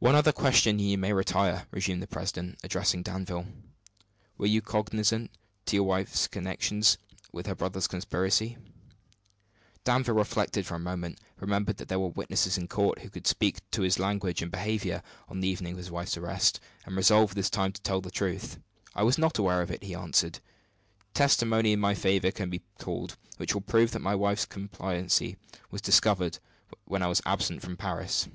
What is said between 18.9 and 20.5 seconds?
"I was not aware of it," he answered.